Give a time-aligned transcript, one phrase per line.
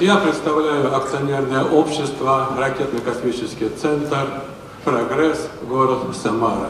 [0.00, 4.42] Я представляю акционерное общество «Ракетно-космический центр
[4.84, 6.68] «Прогресс», город Самара.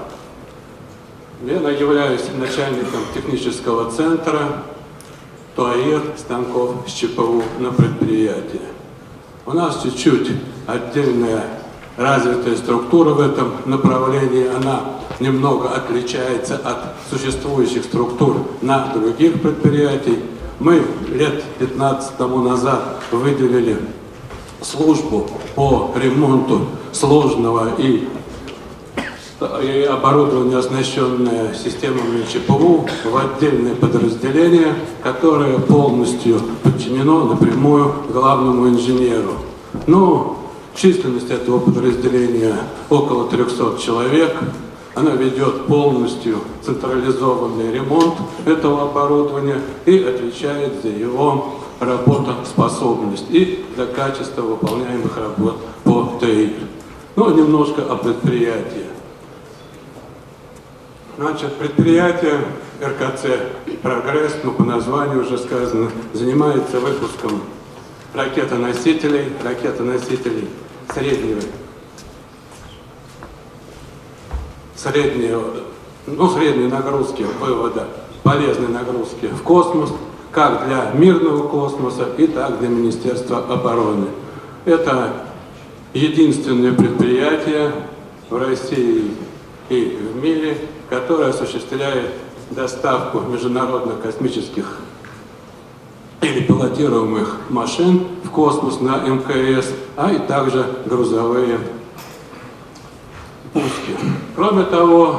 [1.42, 4.62] Я являюсь начальником технического центра
[5.56, 8.60] ТОАИР станков с ЧПУ на предприятии.
[9.44, 10.30] У нас чуть-чуть
[10.68, 11.42] отдельная
[11.96, 14.46] развитая структура в этом направлении.
[14.54, 14.82] Она
[15.18, 20.18] немного отличается от существующих структур на других предприятиях.
[20.58, 23.76] Мы лет 15 тому назад выделили
[24.62, 28.08] службу по ремонту сложного и,
[29.62, 39.34] и оборудования, оснащенное системами ЧПУ, в отдельное подразделение, которое полностью подчинено напрямую главному инженеру.
[39.86, 40.38] Ну,
[40.74, 42.56] численность этого подразделения
[42.88, 44.34] около 300 человек.
[44.96, 48.14] Она ведет полностью централизованный ремонт
[48.46, 56.52] этого оборудования и отвечает за его работоспособность и за качество выполняемых работ по ТИР.
[57.14, 58.86] Ну, немножко о предприятии.
[61.18, 62.40] Значит, предприятие
[62.82, 63.26] РКЦ
[63.82, 67.42] «Прогресс», ну, по названию уже сказано, занимается выпуском
[68.14, 70.48] ракетоносителей, ракетоносителей
[70.94, 71.42] среднего
[74.86, 75.42] среднего,
[76.06, 77.88] ну, средней нагрузки вывода
[78.22, 79.92] полезной нагрузки в космос,
[80.30, 84.06] как для мирного космоса и так для Министерства обороны.
[84.64, 85.12] Это
[85.94, 87.72] единственное предприятие
[88.28, 89.12] в России
[89.68, 90.58] и в мире,
[90.90, 92.10] которое осуществляет
[92.50, 94.78] доставку международных космических
[96.20, 101.58] или пилотируемых машин в космос на МКС, а и также грузовые.
[104.36, 105.16] Кроме того,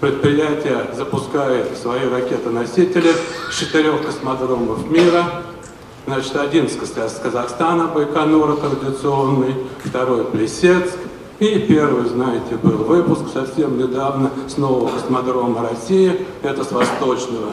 [0.00, 3.10] предприятие запускает свои ракетоносители
[3.50, 5.42] с четырех космодромов мира.
[6.06, 6.76] Значит, один с
[7.20, 10.96] Казахстана, Байконура традиционный, второй Плесецк,
[11.40, 17.50] и первый, знаете, был выпуск совсем недавно с нового космодрома России, это с Восточного.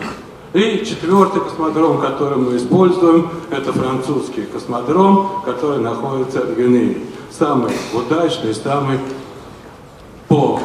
[0.54, 7.00] И четвертый космодром, который мы используем, это французский космодром, который находится в Гвинее.
[7.32, 9.00] Самый удачный, самый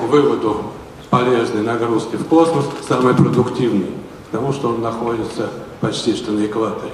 [0.09, 0.63] выводу
[1.11, 3.91] полезной нагрузки в космос самый продуктивный,
[4.31, 6.93] потому что он находится почти что на экваторе.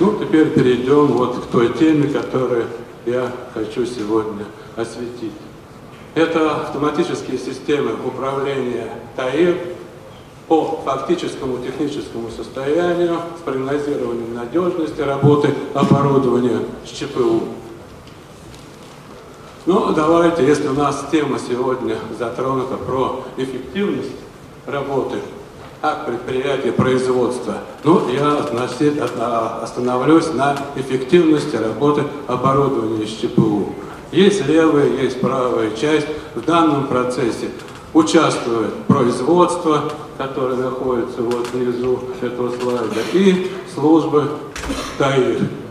[0.00, 2.66] Ну, теперь перейдем вот к той теме, которую
[3.06, 4.44] я хочу сегодня
[4.76, 5.32] осветить.
[6.14, 9.56] Это автоматические системы управления ТАИР
[10.48, 17.42] по фактическому техническому состоянию с прогнозированием надежности работы оборудования с ЧПУ.
[19.66, 24.12] Ну, давайте, если у нас тема сегодня затронута про эффективность
[24.66, 25.16] работы
[25.80, 33.74] как предприятия производства, ну, я значит, остановлюсь на эффективности работы оборудования с ЧПУ.
[34.12, 36.08] Есть левая, есть правая часть.
[36.34, 37.48] В данном процессе
[37.94, 39.84] участвует производство,
[40.18, 44.28] которое находится вот внизу этого слайда, и службы
[44.98, 45.63] ТАИР.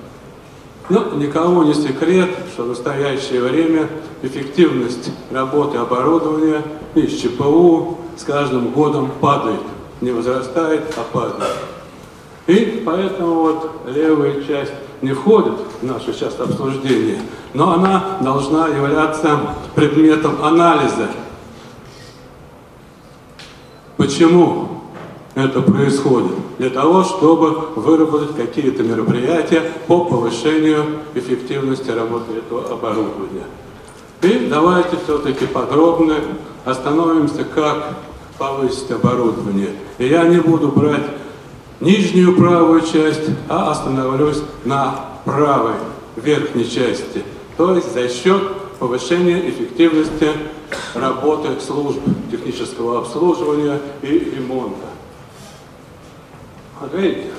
[0.90, 3.88] Ну, никому не секрет, что в настоящее время
[4.22, 6.62] эффективность работы оборудования
[6.94, 9.62] из ЧПУ с каждым годом падает.
[10.02, 11.56] Не возрастает, а падает.
[12.48, 17.20] И поэтому вот левая часть не входит в наше сейчас обсуждение,
[17.54, 19.40] но она должна являться
[19.76, 21.08] предметом анализа.
[23.96, 24.82] Почему
[25.36, 33.44] это происходит для того, чтобы выработать какие-то мероприятия по повышению эффективности работы этого оборудования.
[34.22, 36.16] И давайте все-таки подробно
[36.64, 37.98] остановимся, как
[38.38, 39.72] повысить оборудование.
[39.98, 41.04] И я не буду брать
[41.82, 45.76] нижнюю правую часть, а остановлюсь на правой
[46.16, 47.24] верхней части.
[47.58, 48.42] То есть за счет
[48.80, 50.30] повышения эффективности
[50.94, 52.00] работы служб
[52.32, 54.93] технического обслуживания и ремонта.
[56.84, 57.30] Вот видите,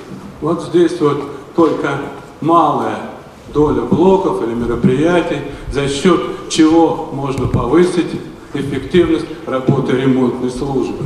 [0.41, 1.21] вот здесь вот
[1.55, 1.99] только
[2.41, 3.11] малая
[3.53, 5.37] доля блоков или мероприятий,
[5.71, 6.19] за счет
[6.49, 8.09] чего можно повысить
[8.55, 11.05] эффективность работы ремонтной службы.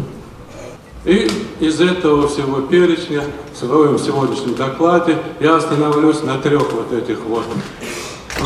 [1.04, 7.20] И из этого всего перечня в своем сегодняшнем докладе я остановлюсь на трех вот этих
[7.26, 7.44] вот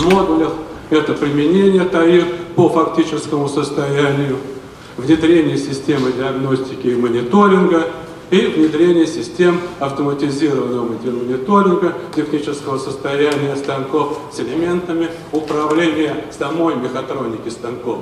[0.05, 0.53] модулях.
[0.89, 2.25] Это применение ТАИР
[2.55, 4.37] по фактическому состоянию,
[4.97, 7.89] внедрение системы диагностики и мониторинга
[8.33, 17.99] и внедрение систем автоматизированного мониторинга технического состояния станков с элементами управления самой мехатроники станков.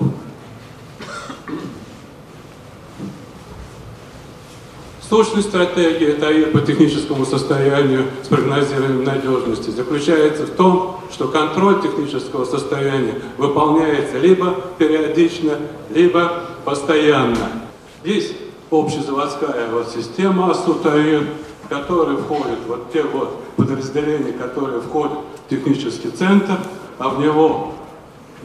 [5.09, 12.45] Сущность стратегии ТАИР по техническому состоянию с прогнозированием надежности заключается в том, что контроль технического
[12.45, 15.57] состояния выполняется либо периодично,
[15.93, 17.49] либо постоянно.
[18.05, 18.31] Здесь
[18.71, 21.27] общезаводская вот система АСУ-ТАИР,
[21.63, 26.57] в которой входят вот те вот подразделения, которые входят в технический центр,
[26.97, 27.73] а в него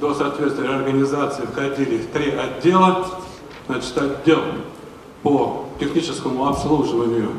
[0.01, 3.07] до соответствия организации входили три отдела.
[3.69, 4.41] Значит, отдел
[5.23, 7.31] по техническому обслуживанию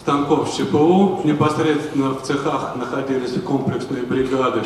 [0.00, 1.20] станков ЧПУ.
[1.24, 4.62] Непосредственно в цехах находились комплексные бригады.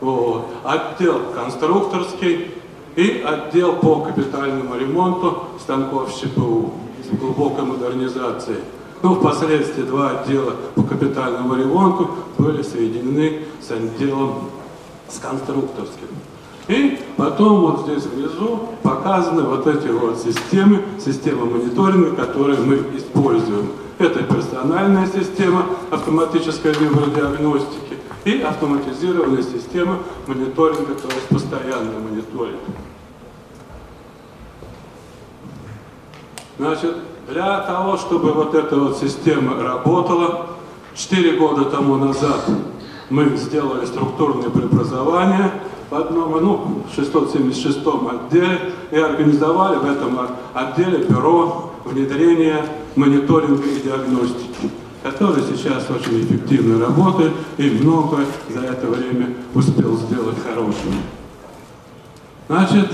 [0.00, 0.46] Вот.
[0.64, 2.50] Отдел конструкторский
[2.96, 6.72] и отдел по капитальному ремонту станков ЧПУ
[7.04, 8.60] с глубокой модернизацией.
[9.02, 14.50] Ну, впоследствии два отдела по капитальному ремонту были соединены с отделом
[15.08, 16.08] с конструкторским.
[16.68, 23.68] И потом вот здесь внизу показаны вот эти вот системы, системы мониторинга, которые мы используем.
[23.98, 32.58] Это персональная система автоматической вибродиагностики и автоматизированная система мониторинга, то есть постоянный мониторинг.
[36.58, 36.96] Значит,
[37.28, 40.48] для того, чтобы вот эта вот система работала,
[40.96, 42.50] 4 года тому назад
[43.10, 45.52] мы сделали структурные преобразования
[45.88, 50.18] в одном, ну, 676 отделе и организовали в этом
[50.52, 54.55] отделе бюро внедрения мониторинга и диагностики,
[55.10, 60.94] который сейчас очень эффективно работает и много за это время успел сделать хорошего.
[62.48, 62.90] Значит,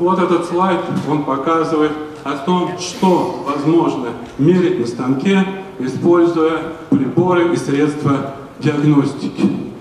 [0.00, 1.92] вот этот слайд, он показывает
[2.24, 5.46] о том, что возможно мерить на станке,
[5.78, 9.72] используя приборы и средства диагностики.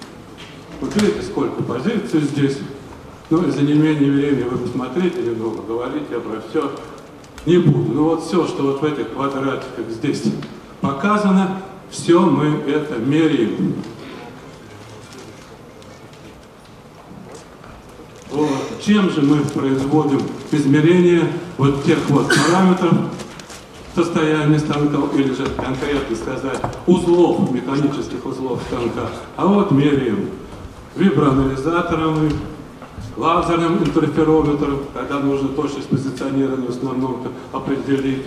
[0.80, 2.60] Вот видите, сколько позиций здесь.
[3.32, 6.72] Ну, за неимение времени вы посмотрите немного, говорить я про все
[7.48, 7.94] не буду.
[7.94, 10.24] Но вот все, что вот в этих квадратиках здесь
[10.84, 13.76] показано, все мы это меряем.
[18.30, 18.50] Вот.
[18.84, 20.22] Чем же мы производим
[20.52, 22.98] измерения вот тех вот параметров,
[23.96, 29.08] состояние станка, или же конкретно сказать, узлов, механических узлов станка.
[29.38, 30.32] А вот меряем
[30.98, 32.30] виброанализатором,
[33.16, 38.26] лазерным интерферометром, когда нужно точность позиционирования в основном определить,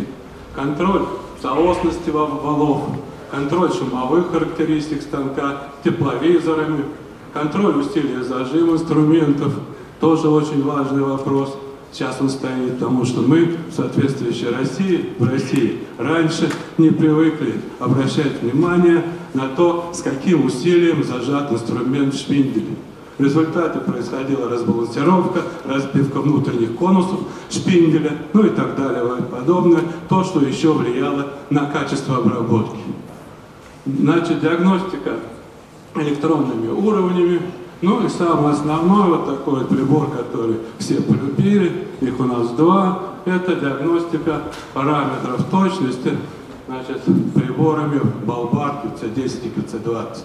[0.56, 1.02] контроль
[1.40, 2.88] соосности валов,
[3.30, 6.86] контроль шумовых характеристик станка, тепловизорами,
[7.32, 9.52] контроль усилия зажима инструментов,
[10.00, 11.56] тоже очень важный вопрос–
[11.96, 19.02] Сейчас он стоит, потому что мы, соответствующей России, в России, раньше не привыкли обращать внимание
[19.32, 22.76] на то, с каким усилием зажат инструмент в.
[23.18, 27.20] В результате происходила разбалансировка, разбивка внутренних конусов
[27.50, 29.82] шпинделя, ну и так далее, и подобное.
[30.08, 32.78] То, что еще влияло на качество обработки.
[33.86, 35.12] Значит, диагностика
[35.94, 37.40] электронными уровнями
[37.82, 43.02] ну и самое основное, вот такой вот прибор, который все полюбили, их у нас два,
[43.26, 44.40] это диагностика
[44.72, 46.16] параметров точности,
[46.66, 47.02] значит,
[47.34, 50.24] приборами Балбар QC10 и QC20.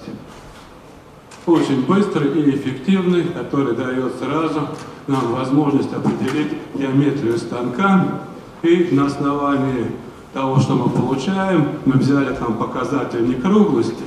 [1.46, 4.68] Очень быстрый и эффективный, который дает сразу
[5.08, 8.22] нам возможность определить геометрию станка,
[8.62, 9.88] и на основании
[10.34, 14.04] того, что мы получаем, мы взяли там показатель некруглости,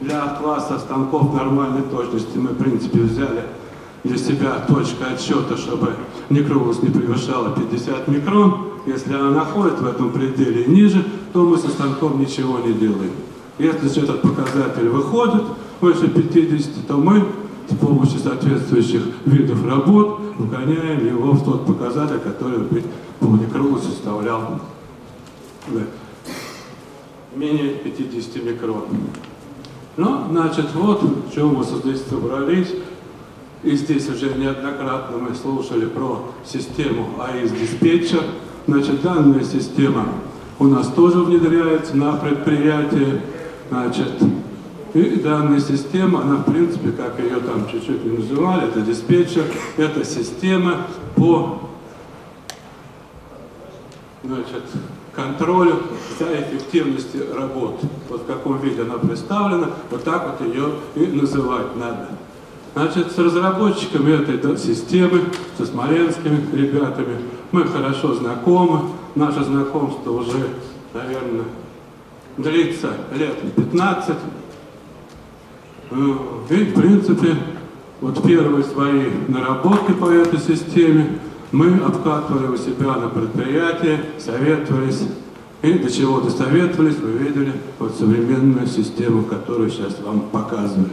[0.00, 3.42] для класса станков нормальной точности мы, в принципе, взяли
[4.04, 5.94] для себя точка отсчета, чтобы
[6.30, 8.68] некруглость не превышала 50 микрон.
[8.86, 13.10] Если она находит в этом пределе ниже, то мы со станком ничего не делаем.
[13.58, 15.42] Если этот показатель выходит
[15.80, 17.24] выше 50, то мы
[17.68, 22.84] с помощью соответствующих видов работ вгоняем его в тот показатель, который быть
[23.20, 24.60] по некруглости составлял
[27.34, 28.84] менее 50 микрон.
[29.96, 32.68] Ну, значит, вот в чем мы здесь собрались.
[33.64, 38.22] И здесь уже неоднократно мы слушали про систему АИС-диспетчер.
[38.68, 40.06] Значит, данная система
[40.60, 43.20] у нас тоже внедряется на предприятии.
[43.70, 44.12] Значит,
[44.94, 49.44] и данная система, она в принципе, как ее там чуть-чуть не называли, это диспетчер,
[49.76, 51.60] это система по
[54.24, 54.62] значит,
[55.14, 55.82] контролю
[56.18, 57.86] за эффективностью работы.
[58.08, 62.08] Вот в каком виде она представлена, вот так вот ее и называть надо.
[62.74, 65.22] Значит, с разработчиками этой системы,
[65.56, 67.16] со смоленскими ребятами,
[67.50, 68.90] мы хорошо знакомы.
[69.14, 70.48] Наше знакомство уже,
[70.94, 71.46] наверное,
[72.36, 74.14] длится лет 15.
[75.90, 77.36] И, в принципе,
[78.00, 81.18] вот первые свои наработки по этой системе
[81.50, 85.02] мы обкатывали у себя на предприятии, советовались
[85.62, 90.90] И до чего досоветовались, вы видели вот современную систему, которую сейчас вам показываю.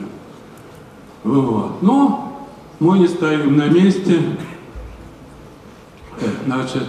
[1.23, 1.81] Вот.
[1.81, 2.47] Но
[2.79, 4.19] мы не стоим на месте.
[6.45, 6.87] Значит,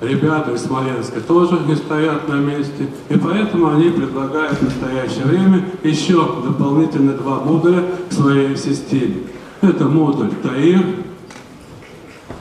[0.00, 5.64] ребята из Смоленска тоже не стоят на месте, и поэтому они предлагают в настоящее время
[5.82, 9.22] еще дополнительно два модуля к своей системе.
[9.60, 10.84] Это модуль ТАИР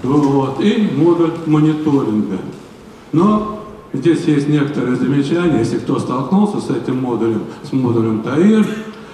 [0.04, 2.38] вот, и модуль мониторинга.
[3.12, 8.66] Но здесь есть некоторые замечания, если кто столкнулся с этим модулем, с модулем ТАИР,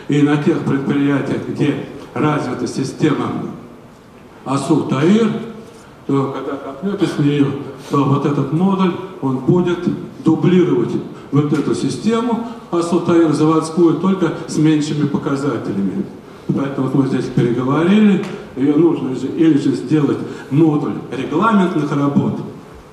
[0.09, 3.31] и на тех предприятиях, где развита система
[4.43, 5.31] АСУ ТАИР,
[6.07, 7.47] то когда копнете с нее,
[7.89, 9.79] то вот этот модуль, он будет
[10.23, 10.91] дублировать
[11.31, 16.05] вот эту систему АСУ ТАИР заводскую, только с меньшими показателями.
[16.47, 18.23] Поэтому вот мы здесь переговорили,
[18.55, 20.17] ее нужно же или же сделать
[20.51, 22.39] модуль регламентных работ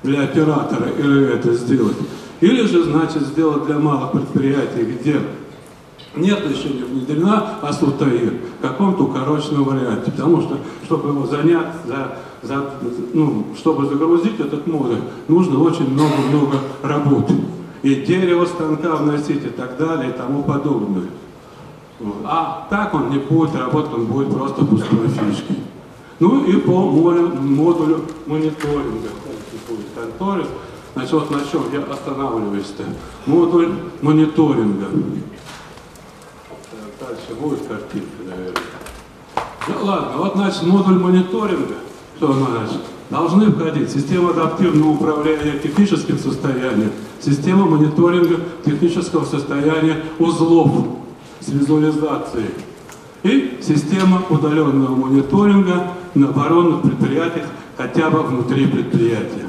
[0.03, 1.97] для оператора, или это сделать,
[2.39, 5.17] или же, значит, сделать для малых предприятий, где
[6.15, 10.11] нет еще не внедрена АСУТАИР в каком-то укороченном варианте.
[10.11, 12.65] Потому что, чтобы его занять, за, за,
[13.13, 17.33] ну, чтобы загрузить этот модуль, нужно очень много-много работы.
[17.83, 21.07] И дерево станка вносить и так далее и тому подобное.
[22.23, 25.57] А так он не будет работать, он будет просто пустой фишкой.
[26.19, 29.09] Ну и по модулю мониторинга.
[29.95, 30.45] Конторе.
[30.93, 32.83] Значит, вот на чем я останавливаюсь-то.
[33.25, 33.69] Модуль
[34.01, 34.87] мониторинга.
[37.01, 38.61] Дальше будет картинка, наверное.
[39.67, 41.75] Ну ладно, вот значит модуль мониторинга,
[42.17, 42.81] что значит?
[43.09, 50.71] Должны входить система адаптивного управления техническим состоянием, система мониторинга технического состояния узлов
[51.39, 52.51] с визуализацией
[53.23, 59.47] и система удаленного мониторинга на оборонных предприятиях хотя бы внутри предприятия.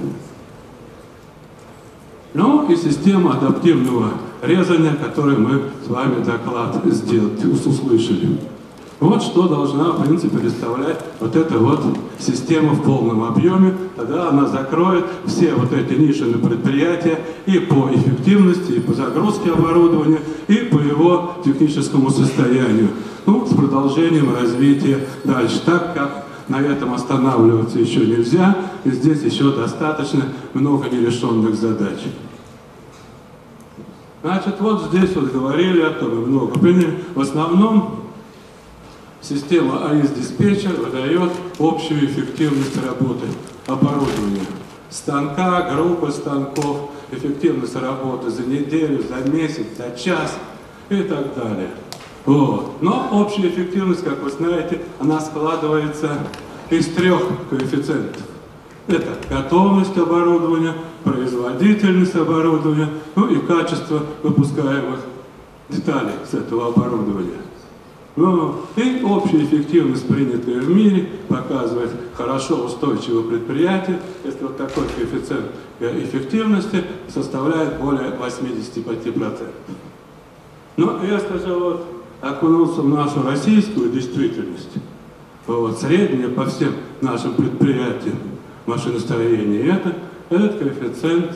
[2.33, 4.13] Ну и система адаптивного
[4.43, 8.39] резания, который мы с вами доклад сделать, услышали.
[9.01, 11.81] Вот что должна, в принципе, представлять вот эта вот
[12.21, 13.75] система в полном объеме.
[13.97, 15.95] Тогда она закроет все вот эти
[16.25, 22.91] на предприятия и по эффективности, и по загрузке оборудования, и по его техническому состоянию.
[23.27, 25.61] Ну, с продолжением развития дальше.
[25.67, 31.99] Так как на этом останавливаться еще нельзя, и здесь еще достаточно много нерешенных задач.
[34.23, 36.57] Значит, вот здесь вот говорили о том, много.
[37.15, 38.05] В основном
[39.21, 43.27] система АИС-диспетчер выдает общую эффективность работы
[43.67, 44.47] оборудования.
[44.91, 50.39] Станка, группы станков, эффективность работы за неделю, за месяц, за час
[50.89, 51.71] и так далее.
[52.25, 52.81] Вот.
[52.81, 56.19] Но общая эффективность, как вы знаете, она складывается
[56.71, 58.23] из трех коэффициентов.
[58.89, 60.75] Это готовность оборудования,
[61.05, 65.01] производительность оборудования, ну и качество выпускаемых
[65.69, 67.43] деталей с этого оборудования.
[68.15, 75.47] Ну, и общая эффективность, принятая в мире, показывает хорошо устойчивое предприятие, если вот такой коэффициент
[75.81, 79.49] эффективности составляет более 85%.
[80.77, 81.87] Но я скажу, вот,
[82.21, 84.73] окунулся в нашу российскую действительность,
[85.47, 88.19] вот, средняя по всем нашим предприятиям
[88.67, 89.97] машиностроения, это
[90.31, 91.33] этот коэффициент,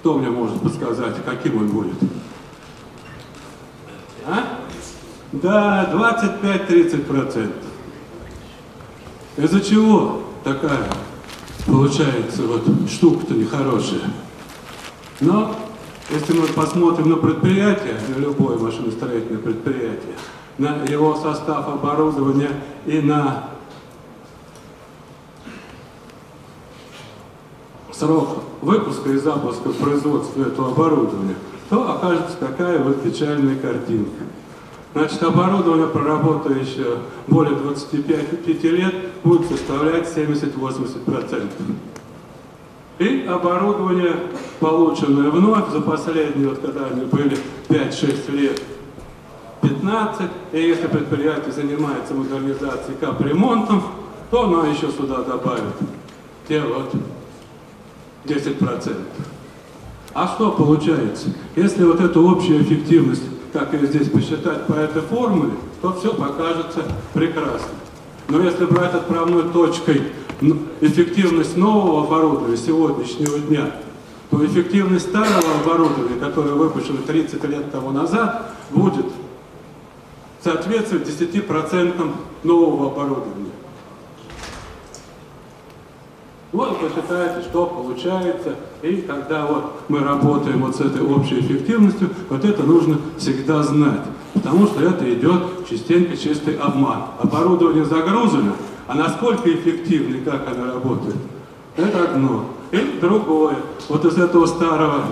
[0.00, 1.96] кто мне может подсказать, каким он будет?
[4.26, 4.60] А?
[5.32, 7.52] Да, 25-30%.
[9.36, 10.88] Из-за чего такая
[11.66, 14.10] получается вот штука-то нехорошая?
[15.20, 15.54] Но
[16.10, 20.16] если мы посмотрим на предприятие, на любое машиностроительное предприятие,
[20.56, 22.50] на его состав оборудования
[22.86, 23.50] и на
[27.98, 31.34] срок выпуска и запуска производства этого оборудования,
[31.68, 34.24] то окажется такая вот печальная картинка.
[34.94, 41.50] Значит, оборудование, проработающее более 25 лет, будет составлять 70-80%.
[42.98, 44.16] И оборудование,
[44.58, 47.36] полученное вновь за последние, вот когда они были
[47.68, 48.60] 5-6 лет,
[49.60, 53.82] 15, и если предприятие занимается модернизацией капремонтом,
[54.30, 55.74] то оно еще сюда добавит
[56.48, 56.92] те вот
[58.24, 58.96] 10%.
[60.14, 61.28] А что получается?
[61.54, 63.22] Если вот эту общую эффективность,
[63.52, 66.82] как ее здесь посчитать по этой формуле, то все покажется
[67.14, 67.68] прекрасно.
[68.28, 70.02] Но если брать отправной точкой
[70.80, 73.70] эффективность нового оборудования сегодняшнего дня,
[74.30, 79.06] то эффективность старого оборудования, которое выпущено 30 лет тому назад, будет
[80.42, 82.10] соответствовать 10%
[82.44, 83.50] нового оборудования.
[86.50, 88.54] Вот посчитайте, что получается.
[88.82, 94.02] И когда вот мы работаем вот с этой общей эффективностью, вот это нужно всегда знать.
[94.32, 97.02] Потому что это идет частенько чистый обман.
[97.20, 98.52] Оборудование загружено,
[98.86, 101.16] а насколько эффективно и как оно работает,
[101.76, 102.46] это одно.
[102.70, 103.56] И другое.
[103.88, 105.04] Вот из этого старого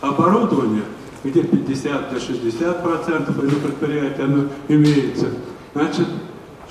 [0.00, 0.82] оборудования,
[1.22, 5.28] где 50 до 60 процентов предприятия оно имеется,
[5.74, 6.08] значит,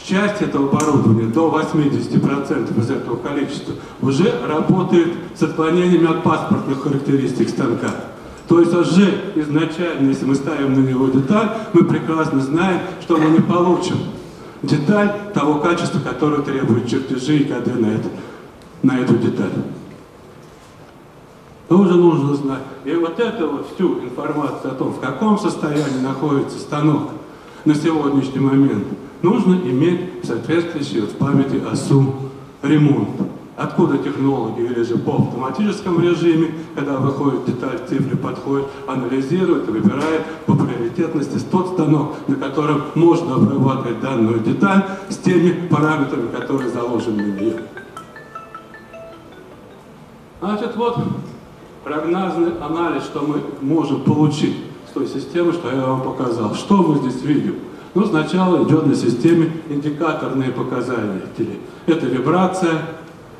[0.03, 7.50] часть этого оборудования, до 80% из этого количества, уже работает с отклонениями от паспортных характеристик
[7.50, 7.91] станка.
[8.48, 13.29] То есть уже изначально, если мы ставим на него деталь, мы прекрасно знаем, что мы
[13.29, 13.98] не получим
[14.62, 18.10] деталь того качества, которое требует чертежи и коды на, это,
[18.84, 19.51] на эту деталь.
[21.67, 22.63] Тоже нужно знать.
[22.84, 27.12] И вот эту вот всю информацию о том, в каком состоянии находится станок
[27.63, 28.88] на сегодняшний момент,
[29.21, 32.13] нужно иметь соответствующий в памяти осу
[32.61, 33.09] ремонт.
[33.57, 40.25] Откуда технологи или же по автоматическом режиме, когда выходит деталь, цифры подходят, анализирует и выбирает
[40.47, 47.23] по приоритетности тот станок, на котором можно обрабатывать данную деталь с теми параметрами, которые заложены
[47.23, 47.61] на нее.
[50.39, 50.97] Значит, вот
[51.83, 54.57] прогнозный анализ, что мы можем получить
[54.89, 56.55] с той системы, что я вам показал.
[56.55, 57.55] Что мы здесь видим?
[57.93, 61.60] Ну, сначала идет на системе индикаторные показатели.
[61.88, 62.86] Это вибрация,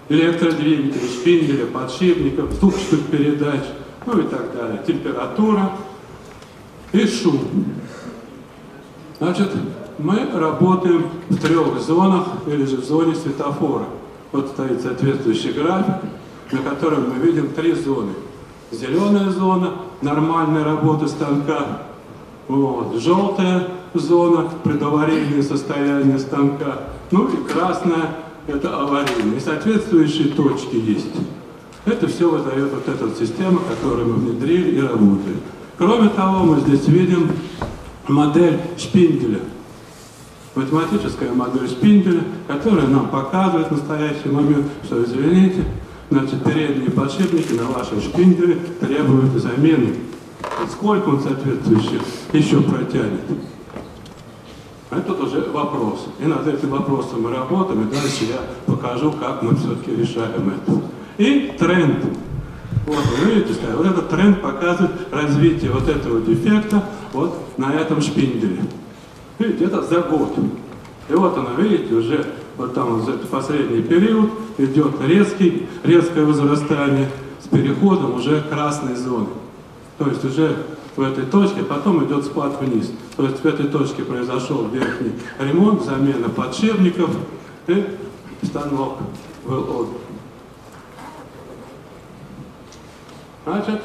[0.10, 3.62] электродвигателя, шпинделя, подшипников, ступчатых передач,
[4.05, 4.81] ну и так далее.
[4.86, 5.72] Температура
[6.91, 7.39] и шум.
[9.20, 9.51] Значит,
[9.98, 13.86] мы работаем в трех зонах или же в зоне светофора.
[14.34, 15.96] Вот стоит соответствующий график,
[16.51, 18.13] на котором мы видим три зоны.
[18.72, 21.84] Зеленая зона, нормальная работа станка,
[22.51, 28.17] вот, желтая зона, предаварийное состояние станка, ну и красная
[28.48, 29.39] это аварийные.
[29.39, 31.11] Соответствующие точки есть.
[31.85, 35.37] Это все выдает вот эта система, которую мы внедрили и работает.
[35.77, 37.31] Кроме того, мы здесь видим
[38.07, 39.40] модель шпинделя.
[40.53, 45.64] Математическая модель шпинделя, которая нам показывает в настоящий момент, что, извините,
[46.09, 49.96] значит, передние подшипники на вашем шпинделе требуют замены.
[50.72, 52.01] Сколько он соответствующих
[52.33, 53.22] еще протянет?
[54.90, 56.07] Это уже вопрос.
[56.20, 60.81] И над этим вопросом мы работаем, и дальше я покажу, как мы все-таки решаем это.
[61.18, 62.03] И тренд.
[62.85, 66.83] Вот, вы видите, вот этот тренд показывает развитие вот этого дефекта
[67.14, 68.64] вот на этом шпинделе.
[69.40, 70.35] Видите, это за год.
[71.09, 72.25] И вот оно, видите, уже
[72.57, 77.09] вот там вот этот последний период идет резкий, резкое возрастание
[77.42, 79.27] с переходом уже красной зоны.
[80.01, 80.57] То есть уже
[80.96, 82.92] в этой точке, потом идет спад вниз.
[83.16, 87.11] То есть в этой точке произошел верхний ремонт, замена подшипников
[87.68, 87.85] и
[88.42, 88.98] станок
[89.46, 90.01] был отдан.
[93.46, 93.81] Значит,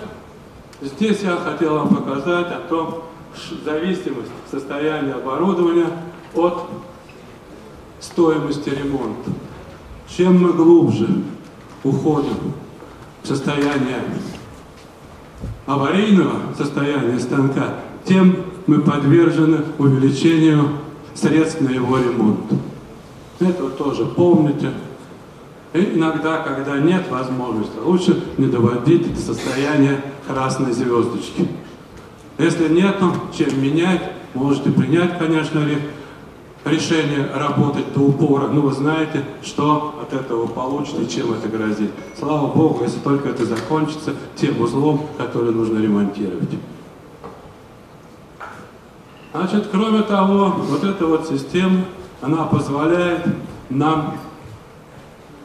[0.81, 3.02] здесь я хотел вам показать о том,
[3.62, 5.90] зависимость состояния оборудования
[6.35, 6.62] от
[8.00, 9.33] стоимости ремонта.
[10.09, 11.09] Чем мы глубже
[11.85, 12.55] уходим
[13.22, 14.00] в состояние
[15.66, 17.74] аварийного состояния станка,
[18.05, 20.68] тем мы подвержены увеличению
[21.14, 22.40] средств на его ремонт.
[23.40, 24.70] Это тоже помните.
[25.72, 31.48] И иногда, когда нет возможности, лучше не доводить до состояния красной звездочки.
[32.38, 32.96] Если нет,
[33.37, 34.02] чем менять,
[34.35, 35.61] можете принять, конечно
[36.66, 41.90] решение работать до упора, но вы знаете, что от этого получится и чем это грозит.
[42.18, 46.50] Слава Богу, если только это закончится тем узлом, который нужно ремонтировать.
[49.33, 51.85] Значит, кроме того, вот эта вот система,
[52.20, 53.26] она позволяет
[53.70, 54.14] нам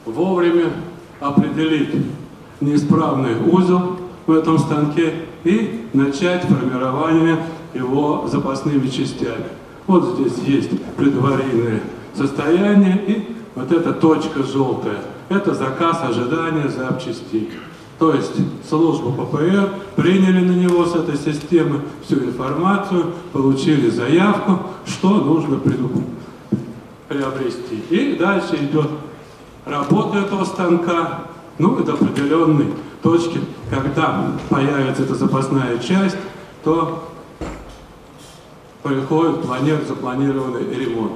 [0.05, 0.71] вовремя
[1.19, 1.93] определить
[2.61, 9.60] неисправный узел в этом станке и начать формирование его запасными частями.
[9.87, 11.81] Вот здесь есть предварительное
[12.15, 15.01] состояние и вот эта точка желтая.
[15.29, 17.49] Это заказ ожидания запчастей.
[17.99, 18.33] То есть
[18.67, 25.59] служба ППР приняли на него с этой системы всю информацию, получили заявку, что нужно
[27.07, 27.75] приобрести.
[27.89, 28.89] И дальше идет
[29.65, 31.25] работа этого станка,
[31.59, 33.39] ну и до определенной точки,
[33.69, 36.17] когда появится эта запасная часть,
[36.63, 37.10] то
[38.81, 41.13] происходит планир, запланированный ремонт.